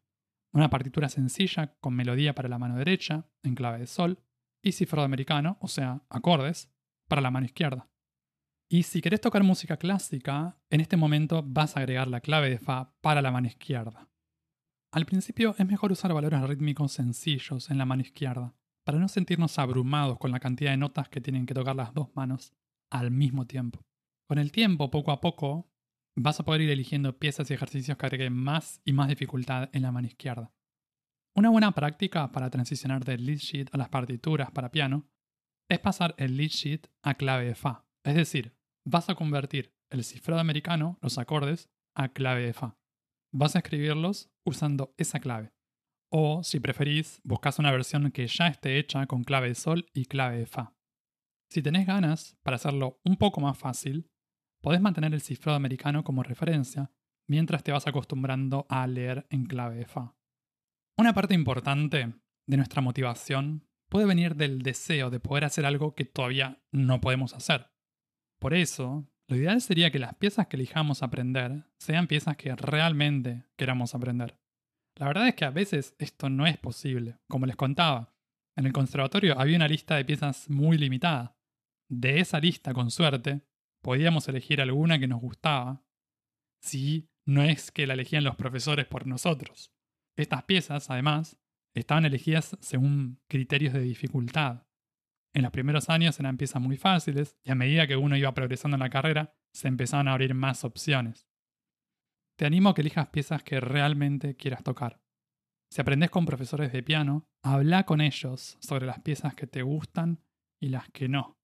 una 0.53 0.69
partitura 0.69 1.09
sencilla 1.09 1.75
con 1.81 1.95
melodía 1.95 2.35
para 2.35 2.51
la 2.51 2.59
mano 2.59 2.77
derecha, 2.77 3.31
en 3.43 3.55
clave 3.55 3.79
de 3.79 3.87
sol, 3.87 4.23
y 4.63 4.73
cifrado 4.73 5.07
americano, 5.07 5.57
o 5.63 5.69
sea, 5.69 6.03
acordes, 6.11 6.71
para 7.09 7.23
la 7.23 7.31
mano 7.31 7.47
izquierda. 7.47 7.89
Y 8.69 8.83
si 8.83 9.01
querés 9.01 9.21
tocar 9.21 9.45
música 9.45 9.77
clásica, 9.77 10.59
en 10.71 10.81
este 10.81 10.97
momento 10.97 11.43
vas 11.47 11.77
a 11.77 11.81
agregar 11.81 12.09
la 12.09 12.21
clave 12.21 12.51
de 12.51 12.59
Fa 12.59 12.93
para 13.01 13.23
la 13.23 13.31
mano 13.31 13.47
izquierda. 13.47 14.09
Al 14.93 15.07
principio 15.07 15.55
es 15.59 15.67
mejor 15.67 15.93
usar 15.93 16.13
valores 16.13 16.43
rítmicos 16.43 16.93
sencillos 16.93 17.71
en 17.71 17.79
la 17.79 17.85
mano 17.85 18.03
izquierda, 18.03 18.57
para 18.85 18.99
no 18.99 19.09
sentirnos 19.09 19.59
abrumados 19.59 20.19
con 20.19 20.33
la 20.33 20.41
cantidad 20.41 20.73
de 20.73 20.79
notas 20.79 21.09
que 21.09 21.21
tienen 21.21 21.47
que 21.47 21.55
tocar 21.55 21.77
las 21.77 21.95
dos 21.95 22.09
manos 22.17 22.55
al 22.91 23.13
mismo 23.13 23.47
tiempo. 23.47 23.85
Con 24.29 24.39
el 24.39 24.51
tiempo, 24.51 24.91
poco 24.91 25.13
a 25.13 25.21
poco, 25.21 25.71
vas 26.17 26.41
a 26.41 26.45
poder 26.45 26.63
ir 26.63 26.71
eligiendo 26.71 27.19
piezas 27.19 27.49
y 27.51 27.55
ejercicios 27.55 27.97
que 27.97 28.07
agreguen 28.07 28.33
más 28.33 28.81
y 28.85 28.93
más 28.93 29.09
dificultad 29.09 29.71
en 29.73 29.83
la 29.83 29.93
mano 29.93 30.09
izquierda. 30.09 30.53
Una 31.37 31.51
buena 31.51 31.73
práctica 31.73 32.33
para 32.33 32.51
transicionar 32.51 33.05
del 33.05 33.27
lead 33.27 33.39
sheet 33.39 33.69
a 33.73 33.77
las 33.77 33.91
partituras 33.91 34.51
para 34.51 34.73
piano 34.73 35.07
es 35.69 35.79
pasar 35.79 36.15
el 36.19 36.37
lead 36.37 36.49
sheet 36.49 36.89
a 37.03 37.15
clave 37.15 37.45
de 37.45 37.55
Fa. 37.55 37.86
Es 38.07 38.15
decir, 38.15 38.57
vas 38.85 39.11
a 39.11 39.17
convertir 39.17 39.75
el 39.91 40.05
cifrado 40.05 40.41
americano, 40.41 40.97
los 41.03 41.19
acordes, 41.19 41.69
a 41.97 42.11
clave 42.11 42.47
de 42.47 42.53
Fa. 42.53 42.79
Vas 43.33 43.57
a 43.57 43.59
escribirlos 43.59 44.31
usando 44.45 44.95
esa 44.97 45.19
clave. 45.19 45.53
O, 46.13 46.45
si 46.45 46.61
preferís, 46.61 47.21
buscas 47.25 47.59
una 47.59 47.73
versión 47.73 48.13
que 48.13 48.29
ya 48.29 48.47
esté 48.47 48.79
hecha 48.79 49.09
con 49.09 49.25
clave 49.25 49.49
de 49.49 49.55
Sol 49.57 49.87
y 49.93 50.05
clave 50.05 50.39
de 50.39 50.47
Fa. 50.47 50.77
Si 51.51 51.63
tenés 51.63 51.85
ganas, 51.85 52.37
para 52.45 52.55
hacerlo 52.55 53.01
un 53.05 53.17
poco 53.17 53.41
más 53.41 53.59
fácil, 53.59 54.09
podés 54.63 54.81
mantener 54.81 55.13
el 55.13 55.21
cifrado 55.21 55.57
americano 55.57 56.05
como 56.05 56.23
referencia 56.23 56.93
mientras 57.29 57.65
te 57.65 57.73
vas 57.73 57.89
acostumbrando 57.89 58.67
a 58.69 58.87
leer 58.87 59.27
en 59.31 59.47
clave 59.47 59.79
de 59.79 59.87
Fa. 59.87 60.15
Una 60.97 61.13
parte 61.13 61.35
importante 61.35 62.15
de 62.47 62.57
nuestra 62.57 62.83
motivación 62.83 63.67
puede 63.89 64.07
venir 64.07 64.37
del 64.37 64.63
deseo 64.63 65.11
de 65.11 65.19
poder 65.19 65.45
hacer 65.45 65.67
algo 65.67 65.97
que 65.97 66.05
todavía 66.05 66.63
no 66.71 67.01
podemos 67.01 67.35
hacer. 67.35 67.76
Por 68.47 68.55
eso, 68.55 69.05
lo 69.27 69.35
ideal 69.35 69.61
sería 69.61 69.91
que 69.91 69.99
las 69.99 70.15
piezas 70.15 70.47
que 70.47 70.55
elijamos 70.55 71.03
aprender 71.03 71.65
sean 71.81 72.07
piezas 72.07 72.37
que 72.37 72.55
realmente 72.55 73.45
queramos 73.57 73.93
aprender. 73.93 74.39
La 74.95 75.09
verdad 75.09 75.27
es 75.27 75.35
que 75.35 75.45
a 75.45 75.51
veces 75.51 75.97
esto 75.99 76.31
no 76.31 76.47
es 76.47 76.57
posible. 76.57 77.19
Como 77.27 77.47
les 77.47 77.57
contaba, 77.57 78.15
en 78.55 78.67
el 78.67 78.73
conservatorio 78.73 79.37
había 79.37 79.57
una 79.57 79.67
lista 79.67 79.97
de 79.97 80.05
piezas 80.05 80.49
muy 80.49 80.79
limitada. 80.79 81.37
De 81.91 82.21
esa 82.21 82.39
lista, 82.39 82.73
con 82.73 82.93
suerte, 82.93 83.43
podíamos 83.83 84.29
elegir 84.29 84.61
alguna 84.61 85.01
que 85.01 85.09
nos 85.09 85.21
gustaba, 85.21 85.85
si 86.63 87.11
no 87.25 87.43
es 87.43 87.73
que 87.73 87.89
la 87.89 87.95
elegían 87.95 88.23
los 88.23 88.37
profesores 88.37 88.87
por 88.87 89.09
nosotros. 89.09 89.73
Estas 90.17 90.45
piezas, 90.45 90.89
además, 90.89 91.37
estaban 91.75 92.05
elegidas 92.05 92.57
según 92.61 93.19
criterios 93.27 93.75
de 93.75 93.81
dificultad. 93.81 94.66
En 95.37 95.43
los 95.43 95.53
primeros 95.53 95.91
años 95.91 96.19
eran 96.19 96.39
piezas 96.39 96.63
muy 96.63 96.79
fáciles 96.79 97.37
y 97.45 97.51
a 97.51 97.55
medida 97.55 97.87
que 97.87 97.95
uno 97.95 98.17
iba 98.17 98.33
progresando 98.33 98.77
en 98.77 98.81
la 98.81 98.89
carrera, 98.89 99.35
se 99.53 99.69
empezaron 99.69 100.09
a 100.09 100.13
abrir 100.13 100.33
más 100.33 100.65
opciones. 100.65 101.29
Te 102.39 102.47
animo 102.47 102.71
a 102.71 102.75
que 102.75 102.81
elijas 102.81 103.11
piezas 103.11 103.43
que 103.43 103.61
realmente 103.61 104.35
quieras 104.35 104.63
tocar. 104.63 104.99
Si 105.71 105.83
aprendes 105.83 106.09
con 106.09 106.25
profesores 106.25 106.73
de 106.73 106.83
piano, 106.83 107.29
habla 107.43 107.85
con 107.85 108.01
ellos 108.01 108.57
sobre 108.63 108.87
las 108.87 109.01
piezas 109.01 109.35
que 109.35 109.47
te 109.47 109.61
gustan 109.61 110.23
y 110.59 110.71
las 110.71 110.89
que 110.89 111.07
no. 111.07 111.37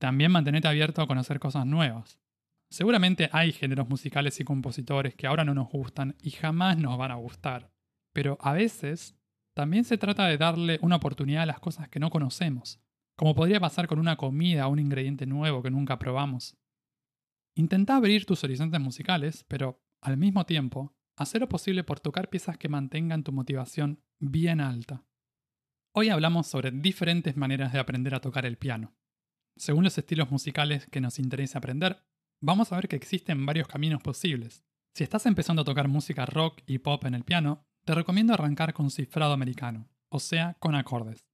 También 0.00 0.32
mantenete 0.32 0.66
abierto 0.66 1.02
a 1.02 1.06
conocer 1.06 1.38
cosas 1.38 1.66
nuevas. 1.66 2.18
Seguramente 2.70 3.28
hay 3.30 3.52
géneros 3.52 3.90
musicales 3.90 4.40
y 4.40 4.44
compositores 4.44 5.16
que 5.16 5.26
ahora 5.26 5.44
no 5.44 5.52
nos 5.52 5.68
gustan 5.68 6.16
y 6.22 6.30
jamás 6.30 6.78
nos 6.78 6.96
van 6.96 7.10
a 7.10 7.16
gustar. 7.16 7.70
Pero 8.14 8.38
a 8.40 8.54
veces 8.54 9.18
también 9.54 9.84
se 9.84 9.98
trata 9.98 10.28
de 10.28 10.38
darle 10.38 10.78
una 10.80 10.96
oportunidad 10.96 11.42
a 11.42 11.46
las 11.46 11.60
cosas 11.60 11.90
que 11.90 12.00
no 12.00 12.08
conocemos, 12.08 12.80
como 13.16 13.34
podría 13.34 13.60
pasar 13.60 13.86
con 13.86 13.98
una 13.98 14.16
comida 14.16 14.66
o 14.66 14.70
un 14.70 14.78
ingrediente 14.78 15.26
nuevo 15.26 15.62
que 15.62 15.70
nunca 15.70 15.98
probamos. 15.98 16.56
Intenta 17.54 17.96
abrir 17.96 18.26
tus 18.26 18.42
horizontes 18.42 18.80
musicales, 18.80 19.44
pero 19.48 19.80
al 20.00 20.16
mismo 20.16 20.44
tiempo, 20.44 20.94
hacer 21.16 21.40
lo 21.40 21.48
posible 21.48 21.84
por 21.84 22.00
tocar 22.00 22.28
piezas 22.28 22.58
que 22.58 22.68
mantengan 22.68 23.22
tu 23.22 23.32
motivación 23.32 24.02
bien 24.18 24.60
alta. 24.60 25.04
Hoy 25.92 26.08
hablamos 26.08 26.48
sobre 26.48 26.72
diferentes 26.72 27.36
maneras 27.36 27.72
de 27.72 27.78
aprender 27.78 28.14
a 28.14 28.20
tocar 28.20 28.46
el 28.46 28.58
piano. 28.58 28.96
Según 29.56 29.84
los 29.84 29.96
estilos 29.96 30.30
musicales 30.32 30.86
que 30.90 31.00
nos 31.00 31.20
interese 31.20 31.56
aprender, 31.56 32.04
vamos 32.40 32.72
a 32.72 32.76
ver 32.76 32.88
que 32.88 32.96
existen 32.96 33.46
varios 33.46 33.68
caminos 33.68 34.02
posibles. 34.02 34.64
Si 34.92 35.04
estás 35.04 35.26
empezando 35.26 35.62
a 35.62 35.64
tocar 35.64 35.86
música 35.86 36.26
rock 36.26 36.62
y 36.66 36.78
pop 36.78 37.04
en 37.04 37.14
el 37.14 37.24
piano, 37.24 37.64
te 37.84 37.94
recomiendo 37.94 38.34
arrancar 38.34 38.74
con 38.74 38.90
cifrado 38.90 39.32
americano, 39.32 39.88
o 40.08 40.18
sea, 40.18 40.56
con 40.58 40.74
acordes. 40.74 41.24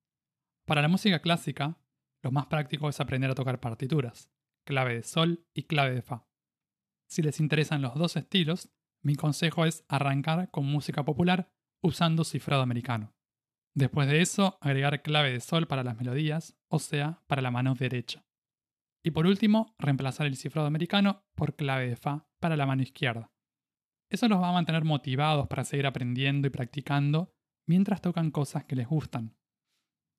Para 0.70 0.82
la 0.82 0.88
música 0.88 1.18
clásica, 1.18 1.80
lo 2.22 2.30
más 2.30 2.46
práctico 2.46 2.88
es 2.88 3.00
aprender 3.00 3.28
a 3.28 3.34
tocar 3.34 3.58
partituras, 3.58 4.30
clave 4.64 4.94
de 4.94 5.02
sol 5.02 5.44
y 5.52 5.64
clave 5.64 5.96
de 5.96 6.02
fa. 6.02 6.28
Si 7.08 7.22
les 7.22 7.40
interesan 7.40 7.82
los 7.82 7.96
dos 7.96 8.14
estilos, 8.14 8.70
mi 9.02 9.16
consejo 9.16 9.64
es 9.64 9.84
arrancar 9.88 10.48
con 10.52 10.66
música 10.66 11.04
popular 11.04 11.50
usando 11.82 12.22
cifrado 12.22 12.62
americano. 12.62 13.16
Después 13.74 14.06
de 14.06 14.20
eso, 14.20 14.58
agregar 14.60 15.02
clave 15.02 15.32
de 15.32 15.40
sol 15.40 15.66
para 15.66 15.82
las 15.82 15.96
melodías, 15.96 16.56
o 16.68 16.78
sea, 16.78 17.20
para 17.26 17.42
la 17.42 17.50
mano 17.50 17.74
derecha. 17.74 18.24
Y 19.02 19.10
por 19.10 19.26
último, 19.26 19.74
reemplazar 19.76 20.28
el 20.28 20.36
cifrado 20.36 20.68
americano 20.68 21.24
por 21.34 21.56
clave 21.56 21.88
de 21.88 21.96
fa 21.96 22.28
para 22.38 22.56
la 22.56 22.66
mano 22.66 22.82
izquierda. 22.82 23.32
Eso 24.08 24.28
los 24.28 24.40
va 24.40 24.50
a 24.50 24.52
mantener 24.52 24.84
motivados 24.84 25.48
para 25.48 25.64
seguir 25.64 25.88
aprendiendo 25.88 26.46
y 26.46 26.50
practicando 26.50 27.34
mientras 27.66 28.00
tocan 28.00 28.30
cosas 28.30 28.66
que 28.66 28.76
les 28.76 28.86
gustan. 28.86 29.39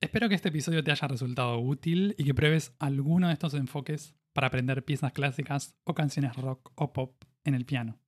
Espero 0.01 0.27
que 0.27 0.34
este 0.34 0.50
episodio 0.50 0.84
te 0.84 0.89
haya 0.89 1.08
resultado 1.08 1.60
útil 1.60 2.15
y 2.17 2.24
que 2.24 2.34
pruebes 2.34 2.74
alguno 2.79 3.27
de 3.27 3.34
estos 3.34 3.53
enfoques 3.53 4.15
para 4.34 4.48
aprender 4.48 4.84
piezas 4.84 5.13
clásicas 5.13 5.75
o 5.84 5.93
canciones 5.93 6.36
rock 6.38 6.72
o 6.74 6.91
pop 6.91 7.24
en 7.43 7.53
el 7.53 7.65
piano. 7.65 8.00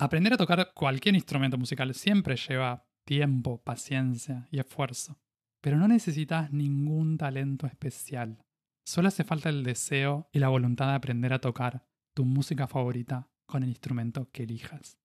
Aprender 0.00 0.32
a 0.32 0.36
tocar 0.36 0.72
cualquier 0.74 1.14
instrumento 1.14 1.56
musical 1.56 1.94
siempre 1.94 2.34
lleva 2.34 2.88
tiempo, 3.06 3.62
paciencia 3.62 4.48
y 4.50 4.58
esfuerzo, 4.58 5.20
pero 5.60 5.78
no 5.78 5.86
necesitas 5.86 6.50
ningún 6.50 7.18
talento 7.18 7.68
especial. 7.68 8.44
Solo 8.84 9.06
hace 9.06 9.22
falta 9.22 9.48
el 9.48 9.62
deseo 9.62 10.28
y 10.32 10.40
la 10.40 10.48
voluntad 10.48 10.88
de 10.88 10.94
aprender 10.94 11.32
a 11.32 11.40
tocar 11.40 11.86
tu 12.16 12.24
música 12.24 12.66
favorita 12.66 13.30
con 13.46 13.62
el 13.62 13.68
instrumento 13.68 14.28
que 14.32 14.42
elijas. 14.42 14.98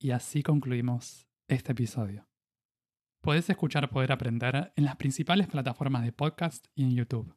Y 0.00 0.12
así 0.12 0.42
concluimos 0.42 1.28
este 1.46 1.72
episodio. 1.72 2.29
Puedes 3.22 3.50
escuchar 3.50 3.90
Poder 3.90 4.12
Aprender 4.12 4.72
en 4.76 4.84
las 4.86 4.96
principales 4.96 5.46
plataformas 5.46 6.04
de 6.04 6.12
podcast 6.12 6.66
y 6.74 6.84
en 6.84 6.94
YouTube. 6.96 7.36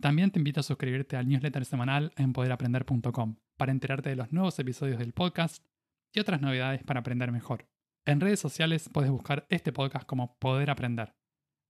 También 0.00 0.30
te 0.30 0.38
invito 0.38 0.60
a 0.60 0.62
suscribirte 0.62 1.16
al 1.18 1.28
newsletter 1.28 1.66
semanal 1.66 2.12
en 2.16 2.32
poderaprender.com 2.32 3.36
para 3.58 3.72
enterarte 3.72 4.08
de 4.08 4.16
los 4.16 4.32
nuevos 4.32 4.58
episodios 4.58 4.98
del 4.98 5.12
podcast 5.12 5.66
y 6.14 6.20
otras 6.20 6.40
novedades 6.40 6.82
para 6.82 7.00
aprender 7.00 7.30
mejor. 7.30 7.68
En 8.06 8.20
redes 8.20 8.40
sociales 8.40 8.88
puedes 8.90 9.10
buscar 9.10 9.46
este 9.50 9.70
podcast 9.70 10.06
como 10.06 10.38
Poder 10.38 10.70
Aprender. 10.70 11.14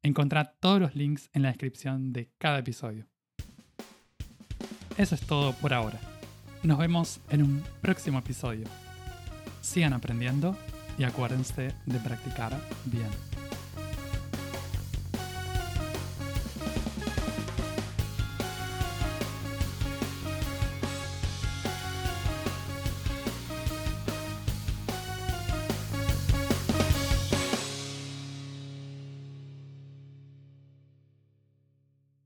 Encontrá 0.05 0.45
todos 0.61 0.81
los 0.81 0.95
links 0.95 1.29
en 1.33 1.43
la 1.43 1.49
descripción 1.49 2.13
de 2.13 2.33
cada 2.39 2.61
episodio. 2.61 3.09
Eso 4.97 5.17
es 5.17 5.27
todo 5.27 5.53
por 5.55 5.75
ahora. 5.75 5.99
Nos 6.63 6.79
vemos 6.79 7.21
en 7.31 7.43
un 7.43 7.65
próximo 7.81 8.21
episodio. 8.21 8.69
Sigan 9.63 9.95
aprendiendo 9.95 10.57
y 10.97 11.03
acuérdense 11.03 11.75
de 11.87 11.99
practicar 11.99 12.57
bien. 12.85 13.28